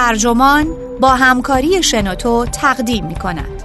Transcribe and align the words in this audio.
ترجمان 0.00 0.66
با 1.00 1.08
همکاری 1.08 1.82
شنوتو 1.82 2.46
تقدیم 2.46 3.06
می 3.06 3.14
کند. 3.14 3.62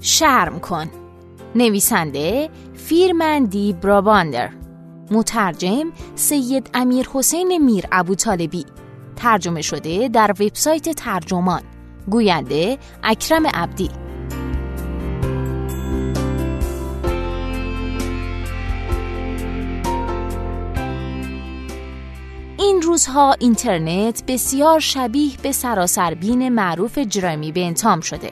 شرم 0.00 0.60
کن. 0.60 0.86
نویسنده 1.54 2.50
فیرمن 2.74 3.44
دی 3.44 3.72
براباندر. 3.72 4.50
مترجم 5.10 5.92
سید 6.14 6.70
امیر 6.74 7.08
حسین 7.12 7.64
میر 7.64 7.84
ابو 7.92 8.14
طالبی 8.14 8.64
ترجمه 9.16 9.62
شده 9.62 10.08
در 10.08 10.30
وبسایت 10.30 10.88
ترجمان. 10.88 11.62
گوینده 12.10 12.78
اکرم 13.02 13.46
عبدی. 13.46 13.90
این 22.58 22.82
روزها 22.82 23.32
اینترنت 23.38 24.22
بسیار 24.28 24.80
شبیه 24.80 25.32
به 25.42 25.52
سراسربین 25.52 26.48
معروف 26.48 26.98
جرمی 26.98 27.52
بنتام 27.52 28.00
شده. 28.00 28.30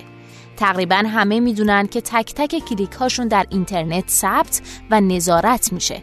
تقریبا 0.57 0.97
همه 0.97 1.41
می‌دونن 1.41 1.87
که 1.87 2.01
تک 2.01 2.35
تک 2.35 2.59
کلیک 2.59 2.93
هاشون 2.93 3.29
در 3.29 3.47
اینترنت 3.51 4.09
ثبت 4.09 4.63
و 4.91 5.01
نظارت 5.01 5.73
میشه. 5.73 6.03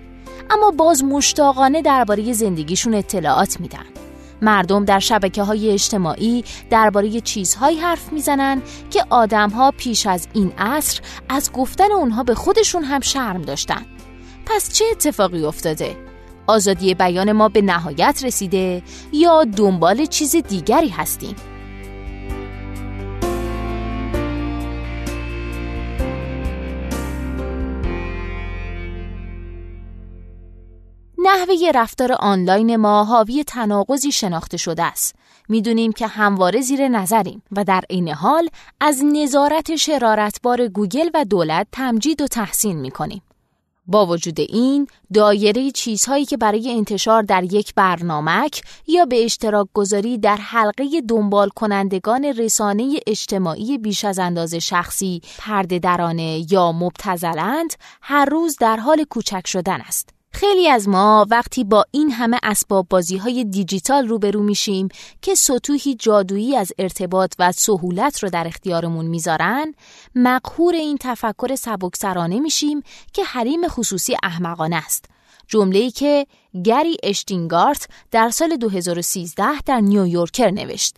اما 0.50 0.72
باز 0.72 1.04
مشتاقانه 1.04 1.82
درباره 1.82 2.34
زندگیشون 2.34 2.94
اطلاعات 2.94 3.60
میدن. 3.60 3.93
مردم 4.44 4.86
در 4.86 5.00
شبکه 5.00 5.44
های 5.44 5.70
اجتماعی 5.70 6.44
درباره 6.70 7.22
چیزهایی 7.22 7.78
حرف 7.80 8.14
می‌زنن 8.14 8.62
که 8.90 9.06
آدمها 9.10 9.72
پیش 9.78 10.08
از 10.08 10.28
این 10.34 10.54
عصر 10.58 11.02
از 11.30 11.52
گفتن 11.52 11.92
اونها 11.92 12.24
به 12.24 12.36
خودشون 12.36 12.84
هم 12.84 13.00
شرم 13.02 13.42
داشتن 13.42 13.86
پس 14.46 14.74
چه 14.74 14.86
اتفاقی 14.92 15.46
افتاده؟ 15.46 15.98
آزادی 16.48 16.94
بیان 16.94 17.32
ما 17.32 17.50
به 17.50 17.62
نهایت 17.62 18.22
رسیده 18.24 18.84
یا 19.14 19.44
دنبال 19.44 20.06
چیز 20.06 20.36
دیگری 20.36 20.90
هستیم؟ 20.90 21.36
نحوه 31.44 31.72
رفتار 31.76 32.12
آنلاین 32.12 32.76
ما 32.76 33.04
حاوی 33.04 33.44
تناقضی 33.44 34.12
شناخته 34.12 34.58
شده 34.58 34.84
است. 34.84 35.16
می‌دونیم 35.50 35.92
که 35.92 36.08
همواره 36.08 36.62
زیر 36.62 36.88
نظریم 36.88 37.44
و 37.52 37.64
در 37.64 37.84
این 37.90 38.10
حال 38.10 38.50
از 38.80 39.04
نظارت 39.06 39.76
شرارتبار 39.76 40.68
گوگل 40.68 41.10
و 41.14 41.26
دولت 41.26 41.68
تمجید 41.72 42.22
و 42.22 42.28
تحسین 42.28 42.78
می‌کنیم. 42.80 43.22
با 43.88 44.06
وجود 44.06 44.40
این 44.40 44.88
دایره 45.14 45.72
چیزهایی 45.72 46.26
که 46.26 46.38
برای 46.38 46.72
انتشار 46.72 47.24
در 47.24 47.44
یک 47.44 47.74
برنامک 47.76 48.62
یا 48.88 49.06
به 49.06 49.26
اشتراک 49.26 49.68
گذاری 49.74 50.18
در 50.18 50.38
حلقه 50.38 51.02
دنبال 51.10 51.50
کنندگان 51.50 52.26
رسانه 52.26 53.00
اجتماعی 53.08 53.78
بیش 53.78 54.06
از 54.06 54.20
اندازه 54.20 54.60
شخصی 54.60 55.22
پرده 55.40 55.80
درانه 55.80 56.46
یا 56.52 56.72
مبتزلند 56.72 57.74
هر 58.02 58.26
روز 58.26 58.58
در 58.60 58.78
حال 58.78 59.04
کوچک 59.04 59.48
شدن 59.48 59.82
است. 59.82 60.13
خیلی 60.34 60.70
از 60.70 60.90
ما 60.90 61.26
وقتی 61.30 61.64
با 61.64 61.86
این 61.92 62.12
همه 62.12 62.40
اسباب 62.44 62.88
بازی 62.90 63.18
های 63.18 63.44
دیجیتال 63.44 64.08
روبرو 64.08 64.44
میشیم 64.44 64.90
که 65.22 65.36
سطوحی 65.36 65.96
جادویی 65.96 66.56
از 66.56 66.72
ارتباط 66.80 67.34
و 67.40 67.52
سهولت 67.52 68.24
رو 68.24 68.30
در 68.30 68.48
اختیارمون 68.48 69.06
می‌ذارن 69.06 69.74
مقهور 70.16 70.74
این 70.74 70.98
تفکر 71.02 71.56
سبکسرانه 71.56 72.40
میشیم 72.40 72.84
که 73.14 73.24
حریم 73.24 73.68
خصوصی 73.68 74.16
احمقانه 74.24 74.76
است. 74.76 75.06
جمله‌ای 75.48 75.92
که 75.92 76.28
گری 76.64 76.98
اشتینگارت 77.04 77.88
در 78.12 78.30
سال 78.30 78.56
2013 78.56 79.62
در 79.66 79.80
نیویورکر 79.82 80.52
نوشت. 80.52 80.98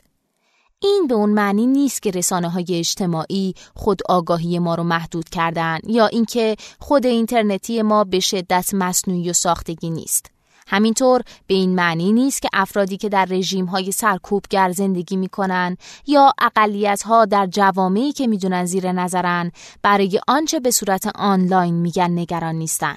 این 0.80 1.08
به 1.08 1.16
اون 1.16 1.30
معنی 1.30 1.68
نیست 1.68 2.02
که 2.02 2.12
رسانه 2.12 2.50
های 2.50 2.66
اجتماعی 2.70 3.54
خود 3.76 4.02
آگاهی 4.10 4.60
ما 4.60 4.76
رو 4.76 4.84
محدود 4.84 5.30
کردن 5.30 5.80
یا 5.88 6.08
اینکه 6.08 6.56
خود 6.80 7.06
اینترنتی 7.06 7.82
ما 7.82 8.04
به 8.04 8.20
شدت 8.20 8.74
مصنوعی 8.74 9.30
و 9.30 9.34
ساختگی 9.34 9.90
نیست. 9.90 10.32
همینطور 10.68 11.22
به 11.48 11.54
این 11.54 11.76
معنی 11.76 12.14
نیست 12.14 12.42
که 12.42 12.50
افرادی 12.54 12.98
که 12.98 13.10
در 13.10 13.26
رژیم 13.26 13.66
های 13.66 13.92
سرکوبگر 13.92 14.72
زندگی 14.72 15.16
می‌کنن 15.16 15.78
یا 16.08 16.34
اقلیت 16.42 17.02
ها 17.02 17.26
در 17.26 17.48
جوامعی 17.48 18.12
که 18.12 18.28
می‌دونن 18.28 18.66
زیر 18.66 18.92
نظرن 18.92 19.52
برای 19.82 20.20
آنچه 20.28 20.60
به 20.60 20.72
صورت 20.72 21.08
آنلاین 21.16 21.74
میگن 21.74 22.12
نگران 22.12 22.56
نیستن. 22.56 22.96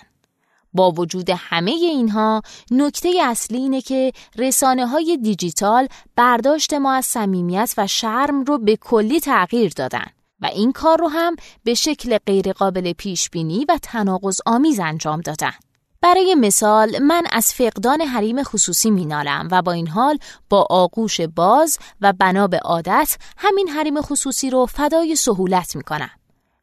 با 0.72 0.90
وجود 0.90 1.30
همه 1.30 1.70
اینها 1.70 2.42
نکته 2.70 3.12
اصلی 3.22 3.58
اینه 3.58 3.80
که 3.80 4.12
رسانه 4.38 4.86
های 4.86 5.18
دیجیتال 5.22 5.88
برداشت 6.16 6.74
ما 6.74 6.92
از 6.92 7.06
صمیمیت 7.06 7.74
و 7.76 7.86
شرم 7.86 8.44
رو 8.44 8.58
به 8.58 8.76
کلی 8.76 9.20
تغییر 9.20 9.72
دادن 9.76 10.06
و 10.40 10.46
این 10.46 10.72
کار 10.72 10.98
رو 10.98 11.08
هم 11.08 11.36
به 11.64 11.74
شکل 11.74 12.18
غیرقابل 12.26 12.92
پیش 12.92 13.30
بینی 13.30 13.64
و 13.68 13.78
تناقض 13.82 14.40
آمیز 14.46 14.80
انجام 14.80 15.20
دادن. 15.20 15.52
برای 16.00 16.34
مثال 16.34 16.98
من 16.98 17.22
از 17.32 17.54
فقدان 17.54 18.00
حریم 18.00 18.42
خصوصی 18.42 18.90
مینالم 18.90 19.48
و 19.50 19.62
با 19.62 19.72
این 19.72 19.88
حال 19.88 20.18
با 20.48 20.66
آغوش 20.70 21.20
باز 21.20 21.78
و 22.00 22.12
بنا 22.12 22.46
به 22.46 22.58
عادت 22.58 23.16
همین 23.36 23.68
حریم 23.68 24.00
خصوصی 24.00 24.50
رو 24.50 24.66
فدای 24.66 25.16
سهولت 25.16 25.76
می‌کنم. 25.76 26.10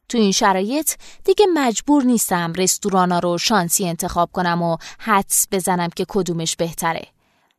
تو 0.08 0.18
این 0.18 0.32
شرایط 0.32 0.94
دیگه 1.24 1.46
مجبور 1.54 2.02
نیستم 2.02 2.52
رستورانا 2.52 3.18
رو 3.18 3.38
شانسی 3.38 3.88
انتخاب 3.88 4.30
کنم 4.32 4.62
و 4.62 4.76
حدس 4.98 5.46
بزنم 5.52 5.88
که 5.96 6.04
کدومش 6.08 6.56
بهتره. 6.56 7.06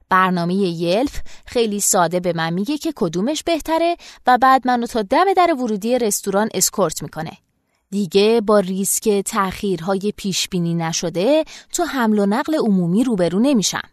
برنامه 0.10 0.54
یلف 0.54 1.22
خیلی 1.46 1.80
ساده 1.80 2.20
به 2.20 2.34
من 2.34 2.54
میگه 2.54 2.78
که 2.78 2.94
کدومش 2.96 3.44
بهتره 3.44 3.98
و 4.28 4.38
بعد 4.38 4.68
منو 4.68 4.88
تا 4.88 5.02
دم 5.02 5.34
در 5.38 5.54
ورودی 5.54 6.00
رستوران 6.00 6.50
اسکورت 6.54 7.04
می‌کنه. 7.04 7.38
دیگه 7.92 8.42
با 8.42 8.60
ریسک 8.60 9.10
تأخیرهای 9.10 10.14
پیش 10.18 10.50
بینی 10.50 10.74
نشده 10.74 11.44
تو 11.74 11.84
حمل 11.84 12.20
و 12.20 12.26
نقل 12.26 12.56
عمومی 12.56 13.04
روبرو 13.04 13.40
نمیشم. 13.40 13.90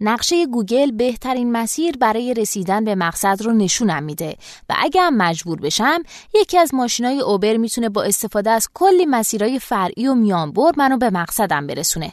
نقشه 0.00 0.46
گوگل 0.46 0.90
بهترین 0.90 1.52
مسیر 1.52 1.96
برای 1.96 2.34
رسیدن 2.34 2.84
به 2.84 2.94
مقصد 2.94 3.42
رو 3.42 3.52
نشونم 3.52 4.02
میده 4.02 4.36
و 4.68 4.74
اگه 4.78 5.10
مجبور 5.10 5.60
بشم 5.60 6.02
یکی 6.34 6.58
از 6.58 6.74
ماشینای 6.74 7.20
اوبر 7.20 7.56
می‌تونه 7.56 7.88
با 7.88 8.02
استفاده 8.02 8.50
از 8.50 8.68
کلی 8.74 9.06
مسیرهای 9.06 9.58
فرعی 9.58 10.08
و 10.08 10.14
میانبر 10.14 10.72
منو 10.76 10.96
به 10.96 11.10
مقصدم 11.10 11.66
برسونه. 11.66 12.12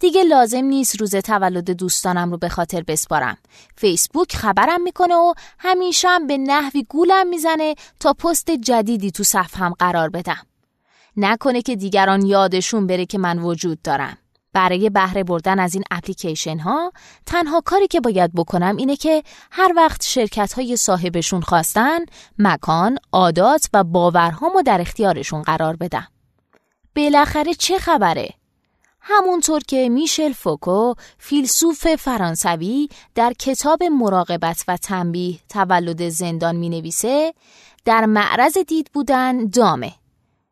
دیگه 0.00 0.24
لازم 0.24 0.64
نیست 0.64 1.00
روز 1.00 1.16
تولد 1.16 1.70
دوستانم 1.70 2.30
رو 2.30 2.38
به 2.38 2.48
خاطر 2.48 2.82
بسپارم. 2.82 3.36
فیسبوک 3.76 4.36
خبرم 4.36 4.82
می‌کنه 4.82 5.14
و 5.14 5.34
همیشه 5.58 6.08
هم 6.08 6.26
به 6.26 6.38
نحوی 6.38 6.82
گولم 6.88 7.28
می‌زنه 7.28 7.74
تا 8.00 8.12
پست 8.12 8.50
جدیدی 8.50 9.10
تو 9.10 9.24
صفحم 9.24 9.74
قرار 9.78 10.08
بدم. 10.08 10.46
نکنه 11.16 11.62
که 11.62 11.76
دیگران 11.76 12.26
یادشون 12.26 12.86
بره 12.86 13.06
که 13.06 13.18
من 13.18 13.38
وجود 13.38 13.82
دارم. 13.82 14.18
برای 14.58 14.90
بهره 14.90 15.24
بردن 15.24 15.58
از 15.58 15.74
این 15.74 15.84
اپلیکیشن 15.90 16.58
ها 16.58 16.92
تنها 17.26 17.60
کاری 17.60 17.86
که 17.86 18.00
باید 18.00 18.32
بکنم 18.34 18.76
اینه 18.76 18.96
که 18.96 19.22
هر 19.50 19.72
وقت 19.76 20.04
شرکت 20.04 20.52
های 20.52 20.76
صاحبشون 20.76 21.40
خواستن 21.40 21.98
مکان، 22.38 22.98
عادات 23.12 23.68
و 23.72 23.84
باورهامو 23.84 24.62
در 24.62 24.80
اختیارشون 24.80 25.42
قرار 25.42 25.76
بدم. 25.76 26.08
بالاخره 26.96 27.54
چه 27.54 27.78
خبره؟ 27.78 28.28
همونطور 29.00 29.60
که 29.68 29.88
میشل 29.88 30.32
فوکو 30.32 30.94
فیلسوف 31.18 31.94
فرانسوی 31.94 32.88
در 33.14 33.32
کتاب 33.38 33.82
مراقبت 33.82 34.64
و 34.68 34.76
تنبیه 34.76 35.38
تولد 35.48 36.08
زندان 36.08 36.56
می 36.56 36.68
نویسه 36.68 37.34
در 37.84 38.06
معرض 38.06 38.58
دید 38.58 38.90
بودن 38.92 39.46
دامه 39.46 39.92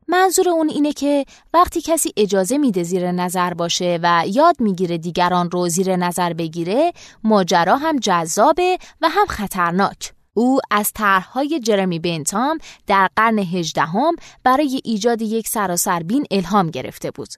منظور 0.08 0.48
اون 0.48 0.68
اینه 0.68 0.92
که 0.92 1.24
وقتی 1.54 1.80
کسی 1.80 2.12
اجازه 2.16 2.58
میده 2.58 2.82
زیر 2.82 3.12
نظر 3.12 3.54
باشه 3.54 3.98
و 4.02 4.24
یاد 4.26 4.56
می‌گیره 4.60 4.98
دیگران 4.98 5.50
رو 5.50 5.68
زیر 5.68 5.96
نظر 5.96 6.32
بگیره 6.32 6.92
ماجرا 7.24 7.76
هم 7.76 7.98
جذابه 7.98 8.78
و 9.00 9.08
هم 9.08 9.26
خطرناک. 9.26 10.12
او 10.34 10.58
از 10.70 10.92
طرحهای 10.92 11.60
جرمی 11.60 11.98
بنتام 11.98 12.58
در 12.86 13.08
قرن 13.16 13.38
هجدهم 13.38 14.16
برای 14.44 14.80
ایجاد 14.84 15.22
یک 15.22 15.48
سراسربین 15.48 16.26
الهام 16.30 16.70
گرفته 16.70 17.10
بود. 17.10 17.28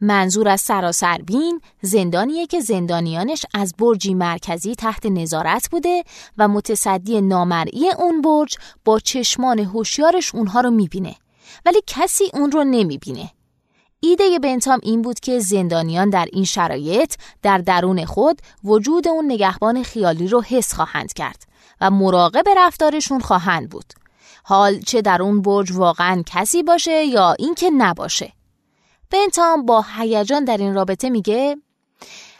منظور 0.00 0.48
از 0.48 0.60
سراسربین 0.60 1.60
زندانیه 1.82 2.46
که 2.46 2.60
زندانیانش 2.60 3.46
از 3.54 3.74
برجی 3.78 4.14
مرکزی 4.14 4.74
تحت 4.74 5.06
نظارت 5.06 5.68
بوده 5.70 6.04
و 6.38 6.48
متصدی 6.48 7.20
نامرئی 7.20 7.90
اون 7.98 8.22
برج 8.22 8.56
با 8.84 8.98
چشمان 8.98 9.58
هوشیارش 9.58 10.34
اونها 10.34 10.60
رو 10.60 10.70
می‌بینه. 10.70 11.16
ولی 11.66 11.80
کسی 11.86 12.24
اون 12.34 12.52
رو 12.52 12.64
نمی‌بینه. 12.64 13.30
ایده 14.00 14.38
بنتام 14.38 14.80
این 14.82 15.02
بود 15.02 15.20
که 15.20 15.38
زندانیان 15.38 16.10
در 16.10 16.28
این 16.32 16.44
شرایط 16.44 17.14
در 17.42 17.58
درون 17.58 18.04
خود 18.04 18.42
وجود 18.64 19.08
اون 19.08 19.32
نگهبان 19.32 19.82
خیالی 19.82 20.28
رو 20.28 20.42
حس 20.42 20.74
خواهند 20.74 21.12
کرد 21.12 21.42
و 21.80 21.90
مراقب 21.90 22.44
رفتارشون 22.56 23.20
خواهند 23.20 23.70
بود. 23.70 23.92
حال 24.44 24.80
چه 24.80 25.02
در 25.02 25.22
اون 25.22 25.42
برج 25.42 25.72
واقعا 25.72 26.22
کسی 26.26 26.62
باشه 26.62 27.04
یا 27.04 27.32
اینکه 27.38 27.70
نباشه 27.70 28.32
بنتام 29.10 29.66
با 29.66 29.84
هیجان 29.96 30.44
در 30.44 30.56
این 30.56 30.74
رابطه 30.74 31.10
میگه 31.10 31.56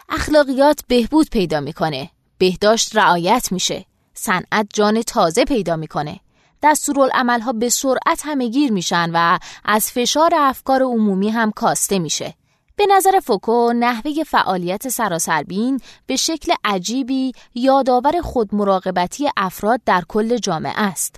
اخلاقیات 0.08 0.80
بهبود 0.88 1.30
پیدا 1.30 1.60
می‌کنه 1.60 2.10
بهداشت 2.38 2.96
رعایت 2.96 3.52
میشه 3.52 3.84
صنعت 4.14 4.66
جان 4.74 5.02
تازه 5.02 5.44
پیدا 5.44 5.76
می‌کنه 5.76 6.20
دستورالعملها 6.62 7.52
به 7.52 7.68
سرعت 7.68 8.22
همه 8.24 8.48
گیر 8.48 8.72
میشن 8.72 9.10
و 9.14 9.38
از 9.64 9.90
فشار 9.90 10.30
افکار 10.34 10.82
عمومی 10.82 11.30
هم 11.30 11.50
کاسته 11.50 11.98
میشه 11.98 12.34
به 12.76 12.86
نظر 12.86 13.20
فوکو 13.20 13.72
نحوه 13.72 14.24
فعالیت 14.24 14.88
سراسربین 14.88 15.80
به 16.06 16.16
شکل 16.16 16.52
عجیبی 16.64 17.32
یادآور 17.54 18.20
خودمراقبتی 18.20 19.28
افراد 19.36 19.80
در 19.86 20.02
کل 20.08 20.36
جامعه 20.36 20.80
است. 20.80 21.16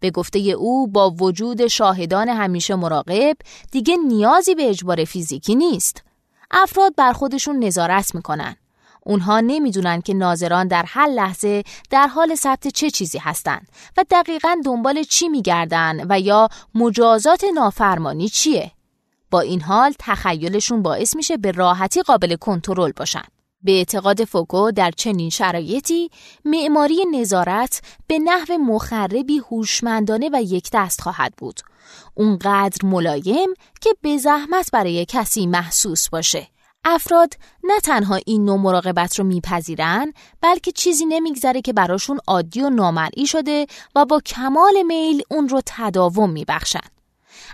به 0.00 0.10
گفته 0.10 0.38
او 0.38 0.86
با 0.86 1.10
وجود 1.10 1.66
شاهدان 1.66 2.28
همیشه 2.28 2.74
مراقب 2.74 3.36
دیگه 3.72 3.96
نیازی 3.96 4.54
به 4.54 4.70
اجبار 4.70 5.04
فیزیکی 5.04 5.54
نیست. 5.54 6.02
افراد 6.50 6.94
بر 6.96 7.12
خودشون 7.12 7.64
نظارت 7.64 8.14
می‌کنن. 8.14 8.56
اونها 9.04 9.40
نمی‌دونن 9.40 10.00
که 10.00 10.14
ناظران 10.14 10.68
در 10.68 10.84
هر 10.88 11.06
لحظه 11.06 11.62
در 11.90 12.06
حال 12.06 12.34
ثبت 12.34 12.68
چه 12.68 12.90
چیزی 12.90 13.18
هستند 13.18 13.68
و 13.96 14.04
دقیقا 14.10 14.56
دنبال 14.64 15.02
چی 15.02 15.28
میگردن 15.28 16.06
و 16.08 16.20
یا 16.20 16.48
مجازات 16.74 17.44
نافرمانی 17.54 18.28
چیه. 18.28 18.72
با 19.30 19.40
این 19.40 19.60
حال 19.60 19.94
تخیلشون 19.98 20.82
باعث 20.82 21.16
میشه 21.16 21.36
به 21.36 21.50
راحتی 21.50 22.02
قابل 22.02 22.36
کنترل 22.36 22.92
باشن. 22.96 23.24
به 23.62 23.72
اعتقاد 23.72 24.24
فوکو 24.24 24.70
در 24.70 24.90
چنین 24.90 25.30
شرایطی 25.30 26.10
معماری 26.44 27.04
نظارت 27.12 27.82
به 28.06 28.18
نحو 28.18 28.58
مخربی 28.58 29.38
هوشمندانه 29.38 30.30
و 30.32 30.42
یک 30.42 30.70
دست 30.72 31.00
خواهد 31.00 31.34
بود. 31.38 31.60
اونقدر 32.14 32.86
ملایم 32.86 33.54
که 33.80 33.90
به 34.00 34.18
زحمت 34.18 34.70
برای 34.72 35.06
کسی 35.08 35.46
محسوس 35.46 36.08
باشه. 36.08 36.48
افراد 36.84 37.34
نه 37.64 37.80
تنها 37.80 38.18
این 38.26 38.44
نوع 38.44 38.58
مراقبت 38.58 39.18
رو 39.18 39.24
میپذیرن 39.24 40.12
بلکه 40.40 40.72
چیزی 40.72 41.04
نمیگذره 41.04 41.60
که 41.60 41.72
براشون 41.72 42.18
عادی 42.26 42.60
و 42.60 42.70
نامرئی 42.70 43.26
شده 43.26 43.66
و 43.94 44.04
با 44.04 44.20
کمال 44.20 44.82
میل 44.86 45.22
اون 45.30 45.48
رو 45.48 45.60
تداوم 45.66 46.30
میبخشن. 46.30 46.80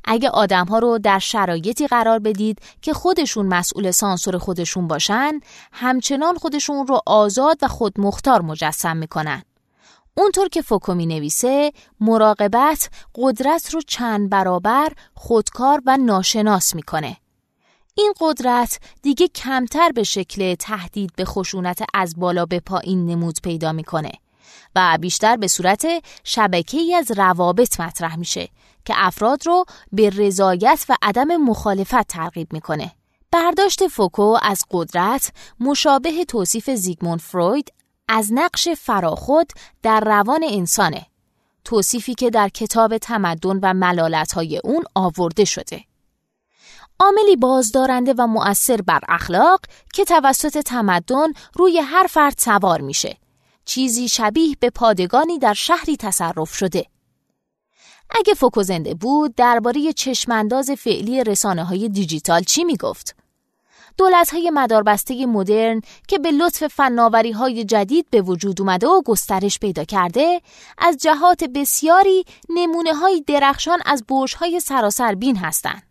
اگه 0.05 0.31
آدم 0.31 0.67
ها 0.67 0.79
رو 0.79 0.99
در 0.99 1.19
شرایطی 1.19 1.87
قرار 1.87 2.19
بدید 2.19 2.59
که 2.83 2.93
خودشون 2.93 3.47
مسئول 3.47 3.91
سانسور 3.91 4.39
خودشون 4.39 4.89
باشن 4.89 5.41
همچنان 5.73 6.37
خودشون 6.37 6.87
رو 6.87 7.01
آزاد 7.07 7.59
و 7.63 7.69
خودمختار 7.69 8.43
مجسم 8.43 8.97
می‌کنن 8.97 9.43
اونطور 10.17 10.49
که 10.49 10.63
فوکو 10.63 10.95
می 10.95 11.07
نویسه 11.07 11.73
مراقبت 12.01 12.91
قدرت 13.15 13.75
رو 13.75 13.81
چند 13.81 14.31
برابر 14.31 14.93
خودکار 15.15 15.83
و 15.87 15.97
ناشناس 15.97 16.75
می‌کنه 16.75 17.17
این 17.95 18.15
قدرت 18.21 18.79
دیگه 19.03 19.29
کمتر 19.29 19.93
به 19.93 20.03
شکل 20.03 20.55
تهدید 20.55 21.13
به 21.17 21.25
خشونت 21.25 21.83
از 21.95 22.15
بالا 22.17 22.47
به 22.47 22.61
پایین 22.61 23.07
نمود 23.07 23.41
پیدا 23.43 23.73
می‌کنه 23.73 24.13
و 24.77 24.99
بیشتر 25.01 25.37
به 25.37 25.49
صورت 25.49 25.87
شبکه 26.25 26.79
ای 26.79 26.95
از 26.95 27.11
روابط 27.11 27.81
مطرح 27.81 28.17
میشه 28.17 28.49
که 28.85 28.95
افراد 28.97 29.47
رو 29.47 29.65
به 29.93 30.11
رضایت 30.11 30.87
و 30.89 30.97
عدم 31.03 31.37
مخالفت 31.37 32.09
ترغیب 32.09 32.53
می‌کنه. 32.53 32.93
برداشت 33.33 33.89
فوکو 33.89 34.37
از 34.43 34.65
قدرت 34.71 35.33
مشابه 35.61 36.25
توصیف 36.25 36.71
زیگموند 36.71 37.21
فروید 37.21 37.73
از 38.09 38.33
نقش 38.33 38.69
فراخود 38.69 39.53
در 39.83 40.01
روان 40.01 40.45
انسانه. 40.49 41.07
توصیفی 41.65 42.15
که 42.15 42.31
در 42.31 42.49
کتاب 42.49 42.99
تمدن 42.99 43.59
و 43.63 43.75
ملالتهای 43.75 44.61
اون 44.65 44.85
آورده 44.95 45.45
شده. 45.45 45.85
عاملی 47.01 47.37
بازدارنده 47.37 48.15
و 48.19 48.27
مؤثر 48.27 48.83
بر 48.83 49.01
اخلاق 49.09 49.61
که 49.93 50.05
توسط 50.05 50.59
تمدن 50.59 51.33
روی 51.55 51.79
هر 51.79 52.07
فرد 52.11 52.35
سوار 52.39 52.81
میشه. 52.81 53.17
چیزی 53.65 54.09
شبیه 54.09 54.57
به 54.61 54.71
پادگانی 54.71 55.39
در 55.39 55.55
شهری 55.55 55.97
تصرف 55.97 56.55
شده. 56.55 56.87
اگه 58.11 58.35
فوکو 58.35 58.63
زنده 58.63 58.95
بود 58.95 59.35
درباره 59.35 59.93
چشمانداز 59.93 60.71
فعلی 60.71 61.25
رسانه 61.25 61.65
های 61.65 61.89
دیجیتال 61.89 62.43
چی 62.43 62.65
می‌گفت؟ 62.65 63.17
دولت 63.99 64.31
های 64.33 64.51
مداربسته 64.51 65.27
مدرن 65.27 65.81
که 66.09 66.19
به 66.19 66.31
لطف 66.31 66.67
فناوری 66.67 67.33
های 67.33 67.65
جدید 67.65 68.07
به 68.11 68.23
وجود 68.23 68.61
اومده 68.61 68.87
و 68.87 69.03
گسترش 69.03 69.59
پیدا 69.59 69.85
کرده 69.85 70.41
از 70.79 70.97
جهات 70.97 71.45
بسیاری 71.45 72.25
نمونه 72.49 72.95
های 72.95 73.25
درخشان 73.27 73.79
از 73.87 74.05
برش 74.09 74.35
های 74.35 74.61
سراسر 74.61 75.15
بین 75.15 75.37
هستند. 75.37 75.90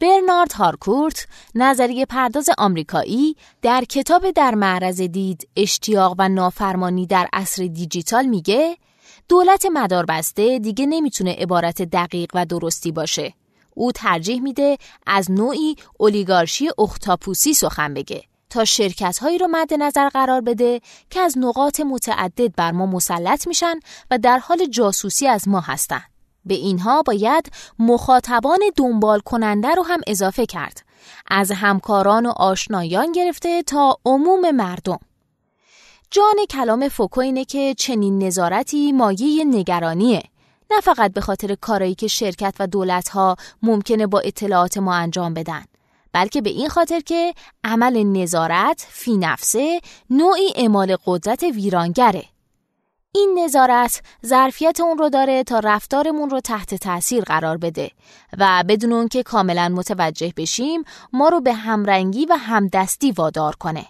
برنارد 0.00 0.52
هارکورت 0.52 1.26
نظریه 1.54 2.06
پرداز 2.06 2.50
آمریکایی 2.58 3.36
در 3.62 3.84
کتاب 3.84 4.30
در 4.30 4.54
معرض 4.54 5.00
دید 5.00 5.48
اشتیاق 5.56 6.14
و 6.18 6.28
نافرمانی 6.28 7.06
در 7.06 7.28
عصر 7.32 7.66
دیجیتال 7.66 8.26
میگه 8.26 8.76
دولت 9.28 9.66
مداربسته 9.66 10.58
دیگه 10.58 10.86
نمی‌تونه 10.86 11.32
عبارت 11.32 11.82
دقیق 11.82 12.30
و 12.34 12.46
درستی 12.46 12.92
باشه. 12.92 13.34
او 13.74 13.92
ترجیح 13.92 14.42
میده 14.42 14.76
از 15.06 15.30
نوعی 15.30 15.76
اولیگارشی 15.98 16.68
اختاپوسی 16.78 17.54
سخن 17.54 17.94
بگه 17.94 18.22
تا 18.50 18.64
شرکت 18.64 19.18
هایی 19.18 19.38
رو 19.38 19.48
مد 19.48 19.74
نظر 19.74 20.08
قرار 20.08 20.40
بده 20.40 20.80
که 21.10 21.20
از 21.20 21.38
نقاط 21.38 21.80
متعدد 21.80 22.54
بر 22.56 22.72
ما 22.72 22.86
مسلط 22.86 23.46
میشن 23.46 23.80
و 24.10 24.18
در 24.18 24.38
حال 24.38 24.66
جاسوسی 24.66 25.26
از 25.26 25.48
ما 25.48 25.60
هستن. 25.60 26.02
به 26.48 26.54
اینها 26.54 27.02
باید 27.02 27.52
مخاطبان 27.78 28.60
دنبال 28.76 29.20
کننده 29.20 29.74
رو 29.74 29.82
هم 29.82 30.00
اضافه 30.06 30.46
کرد. 30.46 30.82
از 31.30 31.52
همکاران 31.52 32.26
و 32.26 32.30
آشنایان 32.36 33.12
گرفته 33.12 33.62
تا 33.62 33.96
عموم 34.04 34.50
مردم. 34.50 34.98
جان 36.10 36.36
کلام 36.50 36.88
فوکو 36.88 37.20
اینه 37.20 37.44
که 37.44 37.74
چنین 37.78 38.22
نظارتی 38.22 38.92
مایه 38.92 39.44
نگرانیه 39.44 40.22
نه 40.70 40.80
فقط 40.80 41.12
به 41.12 41.20
خاطر 41.20 41.54
کارایی 41.54 41.94
که 41.94 42.06
شرکت 42.06 42.54
و 42.60 42.66
دولتها 42.66 43.36
ممکنه 43.62 44.06
با 44.06 44.20
اطلاعات 44.20 44.78
ما 44.78 44.94
انجام 44.94 45.34
بدن 45.34 45.64
بلکه 46.12 46.40
به 46.40 46.50
این 46.50 46.68
خاطر 46.68 47.00
که 47.00 47.34
عمل 47.64 48.02
نظارت 48.02 48.86
فی 48.90 49.16
نفسه 49.16 49.80
نوعی 50.10 50.52
اعمال 50.56 50.96
قدرت 51.06 51.42
ویرانگره 51.42 52.24
این 53.14 53.38
نظارت 53.44 54.02
ظرفیت 54.26 54.80
اون 54.80 54.98
رو 54.98 55.08
داره 55.08 55.44
تا 55.44 55.58
رفتارمون 55.58 56.30
رو 56.30 56.40
تحت 56.40 56.74
تاثیر 56.74 57.24
قرار 57.24 57.56
بده 57.56 57.90
و 58.38 58.64
بدون 58.68 58.92
اون 58.92 59.08
که 59.08 59.22
کاملا 59.22 59.68
متوجه 59.68 60.32
بشیم 60.36 60.84
ما 61.12 61.28
رو 61.28 61.40
به 61.40 61.52
همرنگی 61.52 62.26
و 62.26 62.32
همدستی 62.32 63.12
وادار 63.12 63.56
کنه 63.56 63.86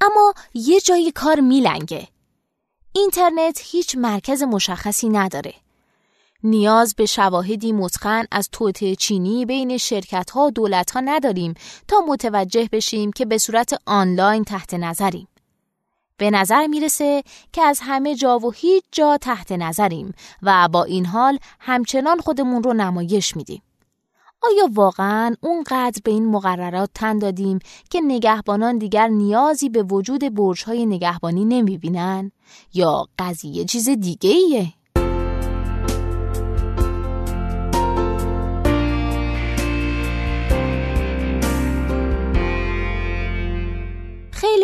اما 0.00 0.34
یه 0.54 0.80
جایی 0.80 1.12
کار 1.12 1.40
میلنگه. 1.40 2.08
اینترنت 2.92 3.60
هیچ 3.62 3.96
مرکز 3.96 4.42
مشخصی 4.42 5.08
نداره. 5.08 5.54
نیاز 6.44 6.94
به 6.94 7.06
شواهدی 7.06 7.72
متقن 7.72 8.24
از 8.30 8.48
توطعه 8.52 8.96
چینی 8.96 9.46
بین 9.46 9.78
شرکت 9.78 10.30
ها 10.30 10.46
و 10.46 10.50
دولت 10.50 10.90
ها 10.90 11.00
نداریم 11.00 11.54
تا 11.88 11.96
متوجه 12.08 12.68
بشیم 12.72 13.12
که 13.12 13.24
به 13.24 13.38
صورت 13.38 13.74
آنلاین 13.86 14.44
تحت 14.44 14.74
نظریم. 14.74 15.28
به 16.16 16.30
نظر 16.30 16.66
می‌رسه 16.66 17.22
که 17.52 17.62
از 17.62 17.80
همه 17.82 18.14
جا 18.14 18.38
و 18.38 18.52
هیچ 18.52 18.84
جا 18.92 19.16
تحت 19.16 19.52
نظریم 19.52 20.14
و 20.42 20.68
با 20.68 20.84
این 20.84 21.06
حال 21.06 21.38
همچنان 21.60 22.18
خودمون 22.18 22.62
رو 22.62 22.72
نمایش 22.72 23.36
میدیم. 23.36 23.62
آیا 24.42 24.68
واقعا 24.72 25.34
اونقدر 25.40 26.00
به 26.04 26.10
این 26.10 26.26
مقررات 26.26 26.90
تن 26.94 27.18
دادیم 27.18 27.58
که 27.90 28.00
نگهبانان 28.00 28.78
دیگر 28.78 29.08
نیازی 29.08 29.68
به 29.68 29.82
وجود 29.82 30.34
برج‌های 30.34 30.86
نگهبانی 30.86 31.44
نمی‌بینن؟ 31.44 32.32
یا 32.74 33.06
قضیه 33.18 33.64
چیز 33.64 33.88
دیگه 33.88 34.30
ایه؟ 34.30 34.72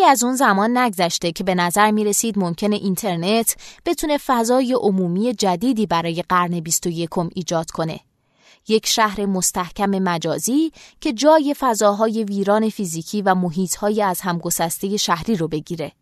خیلی 0.00 0.10
از 0.10 0.24
اون 0.24 0.34
زمان 0.34 0.78
نگذشته 0.78 1.32
که 1.32 1.44
به 1.44 1.54
نظر 1.54 1.90
می 1.90 2.04
رسید 2.04 2.38
ممکنه 2.38 2.76
اینترنت 2.76 3.56
بتونه 3.86 4.18
فضای 4.18 4.72
عمومی 4.72 5.34
جدیدی 5.34 5.86
برای 5.86 6.24
قرن 6.28 6.60
21 6.60 7.10
ایجاد 7.18 7.70
کنه 7.70 8.00
یک 8.68 8.86
شهر 8.86 9.26
مستحکم 9.26 9.90
مجازی 9.90 10.72
که 11.00 11.12
جای 11.12 11.54
فضاهای 11.58 12.24
ویران 12.24 12.68
فیزیکی 12.68 13.22
و 13.22 13.34
محیطهای 13.34 14.02
از 14.02 14.20
همگسسته 14.20 14.96
شهری 14.96 15.36
رو 15.36 15.48
بگیره. 15.48 15.92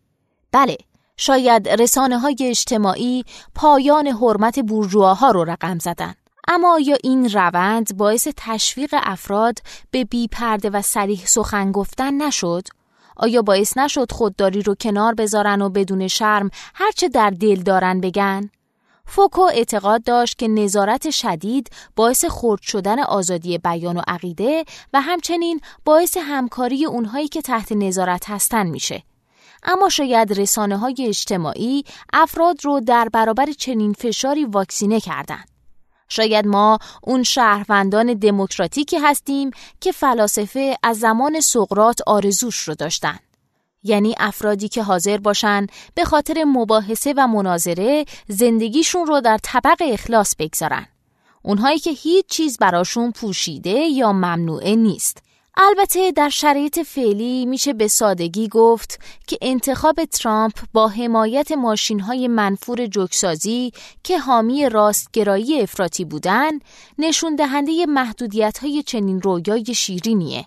بله، 0.51 0.77
شاید 1.17 1.69
رسانه 1.69 2.19
های 2.19 2.35
اجتماعی 2.41 3.23
پایان 3.55 4.07
حرمت 4.07 4.59
بورژواها 4.59 5.31
رو 5.31 5.43
رقم 5.43 5.79
زدن. 5.79 6.13
اما 6.47 6.79
یا 6.79 6.97
این 7.03 7.29
روند 7.29 7.97
باعث 7.97 8.27
تشویق 8.37 8.95
افراد 9.03 9.59
به 9.91 10.03
بیپرده 10.03 10.69
و 10.69 10.81
سریح 10.81 11.25
سخن 11.25 11.71
گفتن 11.71 12.13
نشد؟ 12.13 12.78
آیا 13.19 13.41
باعث 13.41 13.77
نشد 13.77 14.11
خودداری 14.11 14.61
رو 14.61 14.75
کنار 14.75 15.13
بذارن 15.13 15.61
و 15.61 15.69
بدون 15.69 16.07
شرم 16.07 16.49
هرچه 16.75 17.09
در 17.09 17.29
دل 17.29 17.55
دارن 17.55 18.01
بگن؟ 18.01 18.49
فوکو 19.05 19.41
اعتقاد 19.41 20.03
داشت 20.03 20.37
که 20.37 20.47
نظارت 20.47 21.09
شدید 21.09 21.69
باعث 21.95 22.25
خرد 22.25 22.61
شدن 22.61 22.99
آزادی 22.99 23.57
بیان 23.57 23.97
و 23.97 24.01
عقیده 24.07 24.65
و 24.93 25.01
همچنین 25.01 25.61
باعث 25.85 26.17
همکاری 26.17 26.85
اونهایی 26.85 27.27
که 27.27 27.41
تحت 27.41 27.71
نظارت 27.71 28.29
هستن 28.29 28.67
میشه. 28.67 29.03
اما 29.63 29.89
شاید 29.89 30.39
رسانه 30.39 30.77
های 30.77 30.95
اجتماعی 30.99 31.83
افراد 32.13 32.65
رو 32.65 32.79
در 32.79 33.09
برابر 33.13 33.45
چنین 33.57 33.93
فشاری 33.93 34.45
واکسینه 34.45 34.99
کردند. 34.99 35.58
شاید 36.09 36.47
ما 36.47 36.79
اون 37.03 37.23
شهروندان 37.23 38.13
دموکراتیکی 38.13 38.97
هستیم 38.97 39.51
که 39.81 39.91
فلاسفه 39.91 40.77
از 40.83 40.99
زمان 40.99 41.39
سقرات 41.39 41.99
آرزوش 42.07 42.57
رو 42.57 42.75
داشتن. 42.75 43.19
یعنی 43.83 44.15
افرادی 44.17 44.69
که 44.69 44.83
حاضر 44.83 45.17
باشن 45.17 45.67
به 45.95 46.03
خاطر 46.03 46.43
مباحثه 46.43 47.13
و 47.17 47.27
مناظره 47.27 48.05
زندگیشون 48.27 49.07
رو 49.07 49.21
در 49.21 49.37
طبق 49.43 49.77
اخلاص 49.81 50.35
بگذارن. 50.39 50.85
اونهایی 51.43 51.79
که 51.79 51.91
هیچ 51.91 52.25
چیز 52.25 52.57
براشون 52.57 53.11
پوشیده 53.11 53.69
یا 53.69 54.11
ممنوعه 54.11 54.75
نیست. 54.75 55.23
البته 55.61 56.11
در 56.11 56.29
شرایط 56.29 56.79
فعلی 56.79 57.45
میشه 57.45 57.73
به 57.73 57.87
سادگی 57.87 58.47
گفت 58.47 58.99
که 59.27 59.37
انتخاب 59.41 60.05
ترامپ 60.05 60.53
با 60.73 60.87
حمایت 60.87 61.51
ماشین 61.51 61.99
های 61.99 62.27
منفور 62.27 62.85
جوکسازی 62.85 63.71
که 64.03 64.19
حامی 64.19 64.69
راستگرایی 64.69 65.61
افراطی 65.61 66.05
بودن 66.05 66.51
نشون 66.99 67.35
دهنده 67.35 67.85
محدودیت 67.85 68.57
های 68.57 68.83
چنین 68.83 69.21
رویای 69.21 69.73
شیرینیه. 69.73 70.45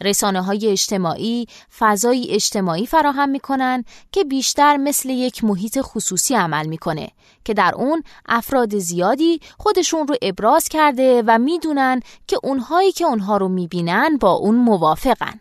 رسانه 0.00 0.42
های 0.42 0.66
اجتماعی 0.66 1.46
فضایی 1.78 2.30
اجتماعی 2.30 2.86
فراهم 2.86 3.28
می‌کنن 3.28 3.84
که 4.12 4.24
بیشتر 4.24 4.76
مثل 4.76 5.10
یک 5.10 5.44
محیط 5.44 5.78
خصوصی 5.82 6.34
عمل 6.34 6.66
می‌کنه 6.66 7.08
که 7.44 7.54
در 7.54 7.74
اون 7.74 8.02
افراد 8.26 8.78
زیادی 8.78 9.40
خودشون 9.58 10.08
رو 10.08 10.14
ابراز 10.22 10.68
کرده 10.68 11.22
و 11.26 11.38
می‌دونن 11.38 12.00
که 12.26 12.38
اونهایی 12.42 12.92
که 12.92 13.04
اونها 13.04 13.36
رو 13.36 13.48
می‌بینن 13.48 14.16
با 14.20 14.30
اون 14.30 14.54
موافقن. 14.54 15.40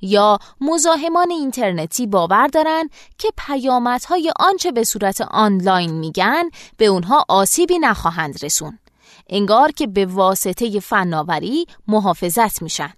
یا 0.00 0.38
مزاحمان 0.60 1.30
اینترنتی 1.30 2.06
باور 2.06 2.46
دارن 2.46 2.88
که 3.18 3.28
پیامدهای 3.46 4.32
آنچه 4.40 4.72
به 4.72 4.84
صورت 4.84 5.20
آنلاین 5.20 5.90
میگن 5.90 6.44
به 6.76 6.86
اونها 6.86 7.24
آسیبی 7.28 7.78
نخواهند 7.78 8.44
رسون. 8.44 8.78
انگار 9.30 9.72
که 9.72 9.86
به 9.86 10.06
واسطه 10.06 10.80
فناوری 10.80 11.66
محافظت 11.88 12.62
میشن. 12.62 12.92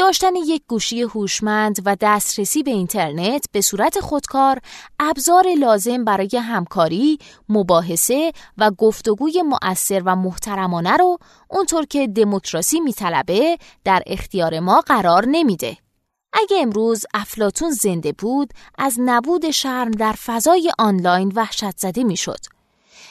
داشتن 0.00 0.36
یک 0.36 0.62
گوشی 0.68 1.02
هوشمند 1.02 1.76
و 1.84 1.96
دسترسی 2.00 2.62
به 2.62 2.70
اینترنت 2.70 3.44
به 3.52 3.60
صورت 3.60 4.00
خودکار 4.00 4.60
ابزار 5.00 5.44
لازم 5.58 6.04
برای 6.04 6.36
همکاری، 6.36 7.18
مباحثه 7.48 8.32
و 8.58 8.70
گفتگوی 8.70 9.42
مؤثر 9.42 10.02
و 10.04 10.16
محترمانه 10.16 10.96
رو 10.96 11.18
اونطور 11.50 11.86
که 11.86 12.06
دموکراسی 12.06 12.80
میطلبه 12.80 13.58
در 13.84 14.02
اختیار 14.06 14.60
ما 14.60 14.80
قرار 14.80 15.26
نمیده. 15.26 15.76
اگه 16.32 16.56
امروز 16.62 17.04
افلاتون 17.14 17.70
زنده 17.70 18.12
بود 18.12 18.52
از 18.78 18.96
نبود 18.98 19.50
شرم 19.50 19.90
در 19.90 20.12
فضای 20.12 20.72
آنلاین 20.78 21.32
وحشت 21.36 21.78
زده 21.78 22.04
می‌شد. 22.04 22.59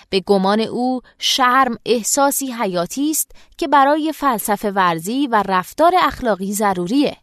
به 0.10 0.20
گمان 0.20 0.60
او 0.60 1.02
شرم 1.20 1.78
احساسی 1.86 2.52
حیاتی 2.52 3.12
است 3.12 3.32
که 3.58 3.68
برای 3.68 4.14
فلسفه 4.14 4.72
ورزی 4.72 5.28
و 5.28 5.44
رفتار 5.48 5.94
اخلاقی 6.02 6.54
ضروریه. 6.54 7.18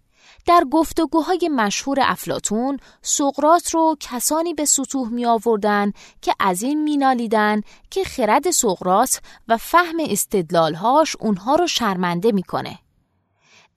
در 0.46 0.64
گفتگوهای 0.70 1.50
مشهور 1.52 1.98
افلاتون 2.02 2.78
سقرات 3.02 3.74
رو 3.74 3.96
کسانی 4.00 4.54
به 4.54 4.64
سطوح 4.64 5.08
می 5.08 5.26
آوردن 5.26 5.92
که 6.22 6.34
از 6.40 6.62
این 6.62 6.82
مینالیدن 6.82 7.60
که 7.90 8.04
خرد 8.04 8.50
سقرات 8.50 9.20
و 9.48 9.56
فهم 9.56 9.96
استدلالهاش 10.00 11.16
اونها 11.20 11.54
رو 11.54 11.66
شرمنده 11.66 12.32
می‌کنه. 12.32 12.78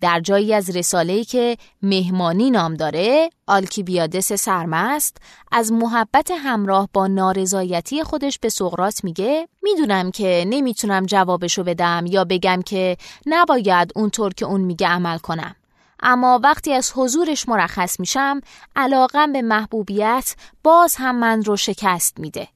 در 0.02 0.20
جایی 0.20 0.54
از 0.54 0.76
رساله‌ای 0.76 1.24
که 1.24 1.58
مهمانی 1.82 2.52
نام 2.52 2.74
داره 2.74 3.30
آلکیبیادس 3.48 4.34
سرمست 4.34 5.18
از 5.52 5.72
محبت 5.72 6.32
همراه 6.32 6.90
با 6.94 7.08
نارضایتی 7.08 8.04
خودش 8.04 8.40
به 8.40 8.50
سقرات 8.50 9.04
میگه 9.04 9.48
می‌دونم 9.64 10.12
که 10.12 10.46
نمی‌تونم 10.48 11.06
جوابشو 11.06 11.64
بدم 11.64 12.06
یا 12.06 12.24
بگم 12.24 12.62
که 12.66 12.98
نباید 13.26 13.92
اونطور 13.96 14.34
که 14.34 14.46
اون 14.46 14.62
میگه 14.62 14.88
عمل 14.88 15.18
کنم. 15.18 15.56
اما 16.04 16.40
وقتی 16.44 16.74
از 16.74 16.92
حضورش 16.96 17.50
مرخص 17.50 18.00
میشم 18.00 18.42
علاقم 18.76 19.34
به 19.34 19.42
محبوبیت 19.42 20.36
باز 20.64 20.96
هم 20.96 21.16
من 21.16 21.44
رو 21.44 21.58
شکست 21.58 22.20
میده. 22.20 22.48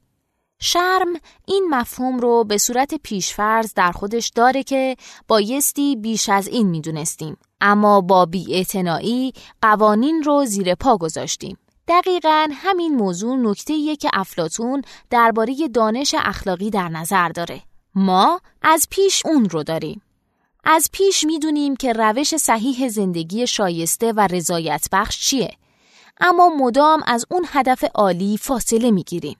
شرم 0.64 1.12
این 1.46 1.66
مفهوم 1.70 2.18
رو 2.18 2.44
به 2.44 2.58
صورت 2.58 2.94
پیشفرز 2.94 3.74
در 3.74 3.92
خودش 3.92 4.28
داره 4.34 4.62
که 4.62 4.96
بایستی 5.28 5.96
بیش 5.96 6.28
از 6.28 6.48
این 6.48 6.66
می‌دونستیم. 6.66 7.36
اما 7.60 8.00
با 8.00 8.26
بیاعتنایی 8.26 9.32
قوانین 9.62 10.22
رو 10.22 10.44
زیر 10.44 10.74
پا 10.74 10.96
گذاشتیم. 10.96 11.58
دقیقا 11.88 12.48
همین 12.52 12.96
موضوع 12.96 13.36
نکته 13.36 13.96
که 13.96 14.10
افلاتون 14.12 14.82
درباره 15.10 15.68
دانش 15.68 16.14
اخلاقی 16.18 16.70
در 16.70 16.88
نظر 16.88 17.28
داره. 17.28 17.62
ما 17.94 18.40
از 18.62 18.86
پیش 18.90 19.26
اون 19.26 19.48
رو 19.48 19.62
داریم. 19.62 20.02
از 20.64 20.90
پیش 20.92 21.24
می‌دونیم 21.24 21.76
که 21.76 21.92
روش 21.92 22.36
صحیح 22.36 22.88
زندگی 22.88 23.46
شایسته 23.46 24.12
و 24.12 24.28
رضایت 24.30 24.88
بخش 24.92 25.20
چیه. 25.20 25.50
اما 26.20 26.48
مدام 26.48 27.02
از 27.06 27.26
اون 27.30 27.44
هدف 27.48 27.84
عالی 27.94 28.38
فاصله 28.38 28.90
می‌گیریم. 28.90 29.36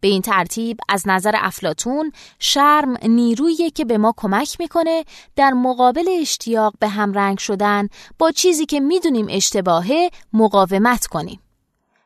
به 0.00 0.08
این 0.08 0.22
ترتیب 0.22 0.78
از 0.88 1.02
نظر 1.06 1.34
افلاتون 1.38 2.12
شرم 2.38 2.96
نیرویی 3.02 3.70
که 3.70 3.84
به 3.84 3.98
ما 3.98 4.14
کمک 4.16 4.56
می‌کنه 4.60 5.04
در 5.36 5.50
مقابل 5.50 6.08
اشتیاق 6.20 6.74
به 6.78 6.88
همرنگ 6.88 7.38
شدن 7.38 7.88
با 8.18 8.30
چیزی 8.30 8.66
که 8.66 8.80
می‌دونیم 8.80 9.26
اشتباهه 9.30 10.10
مقاومت 10.32 11.06
کنیم. 11.06 11.40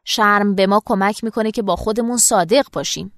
شرم 0.04 0.54
به 0.54 0.66
ما 0.66 0.82
کمک 0.86 1.24
می‌کنه 1.24 1.50
که 1.50 1.62
با 1.62 1.76
خودمون 1.76 2.16
صادق 2.16 2.66
باشیم. 2.72 3.12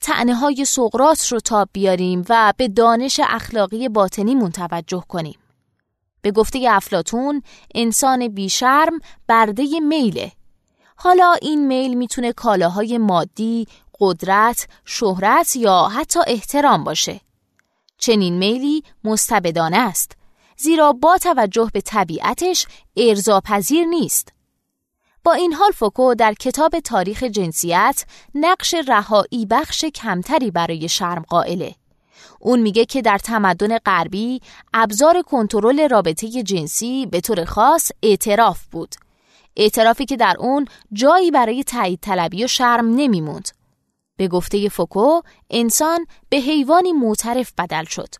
تعنه 0.00 0.34
های 0.34 0.64
سقرات 0.64 1.32
رو 1.32 1.40
تاب 1.40 1.68
بیاریم 1.72 2.24
و 2.28 2.52
به 2.56 2.68
دانش 2.68 3.20
اخلاقی 3.24 3.88
باطنی 3.88 4.50
توجه 4.50 5.04
کنیم. 5.08 5.38
به 6.22 6.30
گفته 6.30 6.66
افلاتون 6.70 7.42
انسان 7.74 8.28
بیشرم 8.28 8.98
برده 9.28 9.80
میله 9.80 10.32
حالا 10.96 11.34
این 11.42 11.66
میل 11.66 11.94
می‌تونه 11.94 12.32
کالاهای 12.32 12.98
مادی، 12.98 13.66
قدرت، 14.00 14.68
شهرت 14.84 15.56
یا 15.56 15.82
حتی 15.82 16.20
احترام 16.26 16.84
باشه. 16.84 17.20
چنین 17.98 18.38
میلی 18.38 18.84
مستبدانه 19.04 19.78
است 19.78 20.16
زیرا 20.56 20.92
با 20.92 21.18
توجه 21.18 21.70
به 21.72 21.80
طبیعتش 21.80 22.66
ارزاپذیر 22.96 23.84
نیست. 23.84 24.32
با 25.24 25.32
این 25.32 25.52
حال 25.52 25.70
فوکو 25.70 26.14
در 26.14 26.34
کتاب 26.34 26.80
تاریخ 26.80 27.22
جنسیت 27.22 28.04
نقش 28.34 28.74
رهایی 28.88 29.46
بخش 29.50 29.84
کمتری 29.84 30.50
برای 30.50 30.88
شرم 30.88 31.22
قائله. 31.28 31.74
اون 32.40 32.60
میگه 32.60 32.84
که 32.84 33.02
در 33.02 33.18
تمدن 33.18 33.78
غربی 33.78 34.40
ابزار 34.74 35.22
کنترل 35.22 35.88
رابطه 35.88 36.42
جنسی 36.42 37.06
به 37.06 37.20
طور 37.20 37.44
خاص 37.44 37.90
اعتراف 38.02 38.66
بود. 38.70 38.94
اعترافی 39.56 40.04
که 40.04 40.16
در 40.16 40.36
اون 40.38 40.66
جایی 40.92 41.30
برای 41.30 41.64
تایید 41.64 42.00
طلبی 42.00 42.44
و 42.44 42.46
شرم 42.46 42.94
نمیموند. 42.94 43.48
به 44.22 44.28
گفته 44.28 44.68
فوکو 44.68 45.20
انسان 45.50 46.06
به 46.28 46.36
حیوانی 46.36 46.92
معترف 46.92 47.52
بدل 47.58 47.84
شد. 47.84 48.14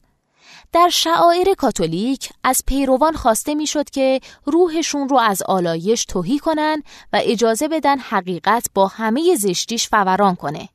در 0.73 0.89
شعائر 0.89 1.55
کاتولیک 1.55 2.31
از 2.45 2.63
پیروان 2.67 3.13
خواسته 3.13 3.55
می‌شد 3.55 3.91
که 3.91 4.21
روحشون 4.45 5.09
رو 5.09 5.19
از 5.19 5.43
آلایش 5.43 6.05
توهی 6.05 6.39
کنن 6.39 6.83
و 7.13 7.21
اجازه 7.23 7.69
بدن 7.69 7.99
حقیقت 7.99 8.67
با 8.75 8.87
همه 8.87 9.37
زشتیش 9.37 9.89
فوران 9.89 10.35
کنه. 10.35 10.69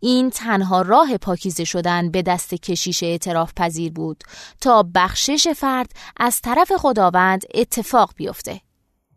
این 0.00 0.30
تنها 0.30 0.82
راه 0.82 1.16
پاکیزه 1.16 1.64
شدن 1.64 2.10
به 2.10 2.22
دست 2.22 2.54
کشیش 2.54 3.02
اعتراف 3.02 3.52
پذیر 3.56 3.92
بود 3.92 4.24
تا 4.60 4.84
بخشش 4.94 5.48
فرد 5.48 5.92
از 6.16 6.40
طرف 6.40 6.72
خداوند 6.72 7.44
اتفاق 7.54 8.12
بیفته. 8.16 8.60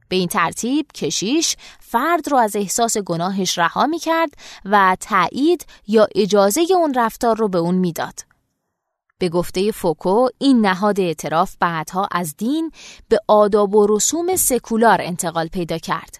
به 0.08 0.16
این 0.16 0.28
ترتیب 0.28 0.88
کشیش 0.92 1.58
فرد 1.80 2.32
را 2.32 2.42
از 2.42 2.56
احساس 2.56 2.98
گناهش 2.98 3.58
رها 3.58 3.88
می 3.88 4.00
کرد 4.00 4.30
و 4.66 4.98
تایید 5.00 5.66
یا 5.88 6.08
اجازه 6.16 6.66
اون 6.76 6.94
رفتار 6.94 7.38
رو 7.38 7.48
به 7.48 7.58
اون 7.58 7.76
می‌داد. 7.76 8.20
به 9.20 9.30
گفته 9.30 9.72
فوکو 9.72 10.28
این 10.38 10.66
نهاد 10.66 11.00
اعتراف 11.00 11.56
بعدها 11.60 12.08
از 12.12 12.36
دین 12.38 12.72
به 13.10 13.20
آداب 13.28 13.76
و 13.76 13.88
رسوم 13.90 14.36
سکولار 14.36 15.02
انتقال 15.02 15.48
پیدا 15.48 15.78
کرد. 15.78 16.20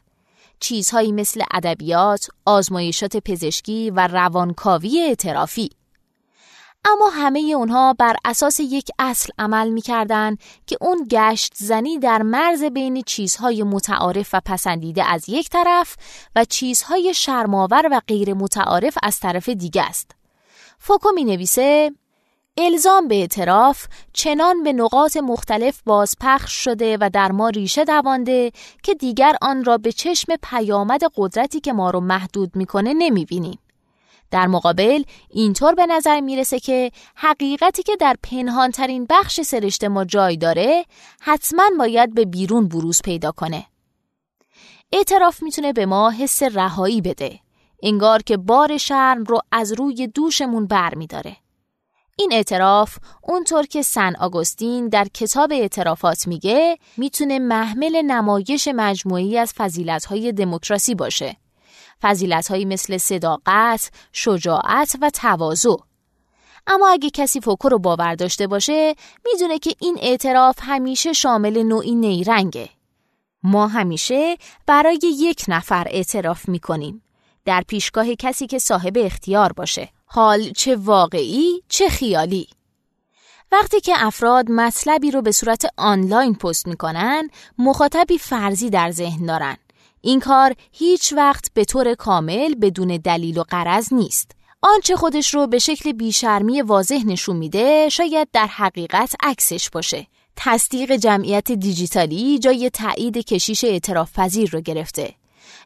چیزهایی 0.60 1.12
مثل 1.12 1.44
ادبیات، 1.52 2.28
آزمایشات 2.46 3.18
پزشکی 3.18 3.92
و 3.92 4.08
روانکاوی 4.08 5.00
اعترافی 5.00 5.70
اما 6.86 7.10
همه 7.10 7.40
اونها 7.40 7.94
بر 7.94 8.16
اساس 8.26 8.60
یک 8.60 8.90
اصل 9.00 9.30
عمل 9.40 9.70
می‌کردن 9.70 10.38
که 10.68 10.78
اون 10.82 11.08
گشت 11.12 11.54
زنی 11.56 12.00
در 12.00 12.22
مرز 12.22 12.64
بین 12.64 13.02
چیزهای 13.02 13.64
متعارف 13.64 14.30
و 14.34 14.42
پسندیده 14.46 15.04
از 15.04 15.30
یک 15.30 15.50
طرف 15.50 15.96
و 16.36 16.46
چیزهای 16.46 17.14
شرماور 17.14 17.88
و 17.92 18.02
غیر 18.08 18.34
متعارف 18.34 18.98
از 19.04 19.20
طرف 19.20 19.50
دیگه 19.50 19.82
است. 19.82 20.12
فوکو 20.80 21.10
می 21.12 21.24
نویسه 21.24 21.92
الزام 22.58 23.08
به 23.08 23.16
اعتراف 23.16 23.86
چنان 24.14 24.64
به 24.64 24.74
نقاط 24.74 25.18
مختلف 25.18 25.82
بازپخش 25.86 26.64
شده 26.64 26.98
و 27.02 27.10
در 27.14 27.32
ما 27.32 27.50
ریشه 27.50 27.84
دوانده 27.84 28.52
که 28.84 28.94
دیگر 28.94 29.36
آن 29.42 29.64
را 29.64 29.78
به 29.78 29.92
چشم 29.92 30.36
پیامد 30.44 31.02
قدرتی 31.16 31.60
که 31.60 31.74
ما 31.74 31.90
رو 31.90 32.00
محدود 32.00 32.56
می‌کنه 32.56 32.94
نمی‌بینیم. 32.94 33.60
در 34.36 34.48
مقابل 34.48 35.04
اینطور 35.30 35.76
به 35.76 35.86
نظر 35.86 36.20
می‌رسه 36.20 36.60
که 36.60 36.92
حقیقتی 37.16 37.84
که 37.84 37.96
در 37.96 38.16
پنهانترین 38.24 39.06
بخش 39.10 39.42
سرشت 39.42 39.84
ما 39.84 40.06
جای 40.06 40.38
داره 40.38 40.86
حتما 41.22 41.64
باید 41.80 42.14
به 42.14 42.26
بیرون 42.26 42.68
بروز 42.68 43.02
پیدا 43.02 43.32
کنه. 43.32 43.66
اعتراف 44.92 45.44
می‌تونه 45.44 45.74
به 45.74 45.86
ما 45.86 46.10
حس 46.10 46.44
رهایی 46.44 47.02
بده. 47.02 47.40
انگار 47.84 48.22
که 48.22 48.38
بار 48.38 48.78
شرم 48.78 49.24
رو 49.24 49.40
از 49.52 49.74
روی 49.74 50.08
دوشمون 50.08 50.68
بر 50.68 50.96
میداره. 50.96 51.38
این 52.18 52.34
اعتراف 52.34 52.98
اونطور 53.24 53.66
که 53.66 53.82
سن 53.82 54.16
آگوستین 54.16 54.88
در 54.88 55.08
کتاب 55.14 55.52
اعترافات 55.52 56.28
میگه 56.28 56.78
می‌تونه 56.98 57.40
محمل 57.40 58.02
نمایش 58.02 58.68
مجموعی 58.68 59.38
از 59.38 59.54
فضیلت‌های 59.54 60.32
دموکراسی 60.32 60.96
باشه. 60.96 61.38
فضیلت‌هایی 62.02 62.66
مثل 62.66 62.98
صداقت، 62.98 63.92
شجاعت 64.14 64.96
و 65.02 65.10
تواضع. 65.10 65.76
اما 66.68 66.88
اگه 66.90 67.10
کسی 67.10 67.42
فوکو 67.42 67.70
رو 67.70 67.80
باور 67.80 68.16
داشته 68.16 68.48
باشه 68.48 68.96
می‌دونه 69.26 69.60
که 69.60 69.76
این 69.80 69.98
اعتراف 70.02 70.58
همیشه 70.62 71.14
شامل 71.14 71.64
نوعی 71.64 71.96
نیرنگه. 71.96 72.70
ما 73.44 73.68
همیشه 73.68 74.38
برای 74.66 75.00
یک 75.04 75.46
نفر 75.48 75.88
اعتراف 75.90 76.50
می‌کنیم. 76.50 77.02
در 77.46 77.64
پیشگاه 77.68 78.16
کسی 78.16 78.48
که 78.48 78.60
صاحب 78.60 78.98
اختیار 78.98 79.54
باشه. 79.54 79.90
حال 80.06 80.52
چه 80.52 80.76
واقعی 80.76 81.64
چه 81.70 81.90
خیالی 81.90 82.48
وقتی 83.52 83.82
که 83.82 83.94
افراد 83.96 84.52
مطلبی 84.52 85.12
رو 85.12 85.22
به 85.22 85.32
صورت 85.32 85.66
آنلاین 85.78 86.36
پست 86.36 86.68
می‌کنن 86.68 87.30
مخاطبی 87.58 88.18
فرضی 88.18 88.70
در 88.70 88.92
ذهن 88.92 89.26
دارن 89.26 89.58
این 90.06 90.20
کار 90.20 90.56
هیچ 90.72 91.14
وقت 91.14 91.54
به 91.54 91.66
طور 91.66 91.94
کامل 91.94 92.56
بدون 92.56 92.88
دلیل 93.04 93.38
و 93.38 93.44
قرض 93.44 93.94
نیست. 93.94 94.32
آنچه 94.62 94.96
خودش 94.96 95.34
رو 95.34 95.48
به 95.48 95.60
شکل 95.60 95.92
بیشرمی 95.92 96.62
واضح 96.62 97.02
نشون 97.06 97.36
میده 97.36 97.90
شاید 97.90 98.28
در 98.34 98.46
حقیقت 98.46 99.16
عکسش 99.24 99.70
باشه. 99.70 100.08
تصدیق 100.36 100.96
جمعیت 100.96 101.52
دیجیتالی 101.52 102.40
جای 102.40 102.70
تایید 102.70 103.18
کشیش 103.18 103.64
اعتراف 103.64 104.20
پذیر 104.20 104.50
رو 104.50 104.62
گرفته. 104.62 105.14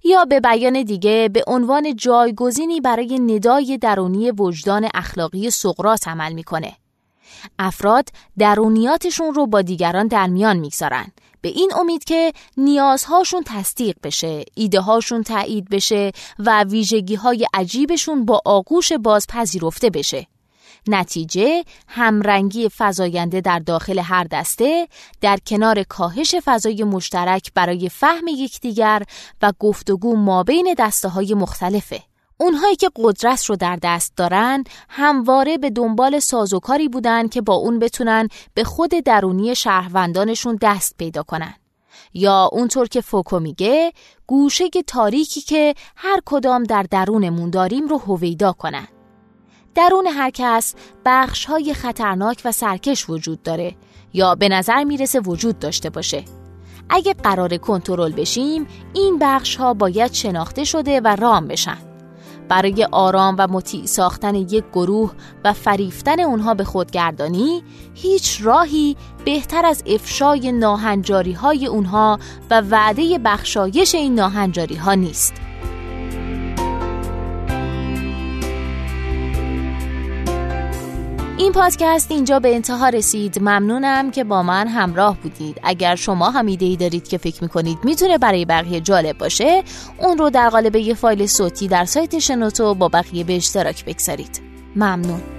یا 0.04 0.26
به 0.26 0.40
بیان 0.40 0.84
دیگه 0.84 1.30
به 1.34 1.44
عنوان 1.48 1.96
جایگزینی 1.96 2.82
برای 2.82 3.20
ندای 3.20 3.78
درونی 3.78 4.32
وجدان 4.32 4.90
اخلاقی 4.94 5.50
سقراط 5.50 6.08
عمل 6.08 6.34
می‌کنه. 6.34 6.74
افراد 7.60 8.10
درونیاتشون 8.38 9.34
رو 9.34 9.48
با 9.48 9.62
دیگران 9.62 10.08
در 10.08 10.28
میان 10.28 10.58
می‌گذارن. 10.58 11.12
به 11.42 11.50
این 11.50 11.72
امید 11.80 12.04
که 12.04 12.34
نیازهاشون 12.58 13.44
تصدیق 13.46 13.96
بشه، 14.04 14.44
ایده 14.56 14.80
هاشون 14.80 15.24
تایید 15.24 15.70
بشه 15.70 16.12
و 16.40 16.64
ویژگی 16.64 17.16
های 17.16 17.48
عجیبشون 17.54 18.26
با 18.26 18.42
آغوش 18.46 18.92
باز 18.92 19.28
پذیرفته 19.28 19.90
بشه. 19.90 20.28
نتیجه 20.88 21.64
همرنگی 21.88 22.70
فضاینده 22.70 23.42
در 23.42 23.60
داخل 23.60 24.00
هر 24.00 24.24
دسته 24.24 24.88
در 25.22 25.38
کنار 25.48 25.84
کاهش 25.84 26.36
فضای 26.36 26.84
مشترک 26.84 27.52
برای 27.54 27.90
فهم 27.90 28.28
یکدیگر 28.28 29.04
و 29.42 29.54
گفتگو 29.60 30.16
ما 30.16 30.44
بین 30.44 30.76
دسته 30.78 31.10
های 31.10 31.34
مختلفه. 31.34 32.09
اونهایی 32.42 32.76
که 32.76 32.90
قدرت 32.96 33.46
رو 33.46 33.56
در 33.56 33.80
دست 33.84 34.14
دارن 34.16 34.64
همواره 34.90 35.58
به 35.58 35.70
دنبال 35.70 36.20
سازوکاری 36.20 36.88
بودن 36.88 37.28
که 37.28 37.42
با 37.42 37.54
اون 37.54 37.80
بتونن 37.80 38.28
به 38.54 38.64
خود 38.64 38.90
درونی 38.90 39.56
شهروندانشون 39.56 40.58
دست 40.62 40.98
پیدا 40.98 41.24
کنن. 41.24 41.54
یا 42.14 42.50
اونطور 42.52 42.88
که 42.88 43.02
فوکو 43.02 43.40
میگه 43.40 43.94
گوشه 44.28 44.70
تاریکی 44.70 45.42
که 45.42 45.76
هر 45.96 46.20
کدام 46.26 46.64
در 46.64 46.84
درونمون 46.84 47.50
داریم 47.50 47.88
رو 47.88 47.98
هویدا 47.98 48.52
کنن. 48.52 48.88
درون 49.76 50.08
هر 50.08 50.30
کس 50.30 50.76
بخش 51.06 51.46
های 51.46 51.74
خطرناک 51.74 52.42
و 52.46 52.52
سرکش 52.52 53.10
وجود 53.10 53.44
داره 53.44 53.76
یا 54.14 54.36
به 54.36 54.50
نظر 54.50 54.84
می‌رسه 54.84 55.20
وجود 55.20 55.60
داشته 55.60 55.90
باشه. 55.90 56.24
اگه 56.90 57.14
قرار 57.14 57.58
کنترل 57.58 58.12
بشیم 58.12 58.68
این 58.94 59.20
بخش 59.20 59.56
ها 59.56 59.74
باید 59.74 60.14
شناخته 60.14 60.64
شده 60.64 61.02
و 61.02 61.16
رام 61.16 61.48
بشن. 61.48 61.89
برای 62.50 62.88
آرام 62.92 63.36
و 63.38 63.48
مطیع 63.48 63.86
ساختن 63.86 64.36
یک 64.36 64.64
گروه 64.74 65.12
و 65.44 65.54
فریفتن 65.54 66.20
اونها 66.20 66.54
به 66.54 66.64
خودگردانی 66.64 67.64
هیچ 67.94 68.40
راهی 68.42 68.98
بهتر 69.26 69.66
از 69.66 69.84
افشای 69.88 70.52
ناهنجاری 70.52 71.34
های 71.34 71.66
اونها 71.66 72.20
و 72.50 72.62
وعده 72.62 73.18
بخشایش 73.18 73.96
این 73.96 74.16
ناهنجاری 74.16 74.76
ها 74.76 74.94
نیست. 74.94 75.34
این 81.40 81.52
پادکست 81.52 82.12
اینجا 82.12 82.40
به 82.40 82.56
انتها 82.56 82.90
رسید. 82.90 83.40
ممنونم 83.40 84.12
که 84.12 84.24
با 84.24 84.44
من 84.44 84.68
همراه 84.68 85.18
بودید. 85.24 85.60
اگر 85.64 85.96
شما 85.96 86.30
هم 86.30 86.46
ایده 86.46 86.66
ای 86.66 86.76
دارید 86.76 87.08
که 87.08 87.18
فکر 87.18 87.44
می‌کنید 87.44 87.78
می‌تونه 87.84 88.18
برای 88.18 88.46
بقیه 88.46 88.80
جالب 88.80 89.18
باشه 89.18 89.64
اون 89.98 90.18
رو 90.18 90.30
در 90.30 90.50
قالب 90.50 90.76
یه 90.76 90.94
فایل 90.94 91.26
صوتی 91.26 91.68
در 91.68 91.86
سایت 91.86 92.20
شنوتو 92.20 92.74
با 92.74 92.90
بقیه 92.90 93.24
به 93.24 93.36
اشتراک 93.36 93.86
بگذارید. 93.86 94.42
ممنون. 94.76 95.39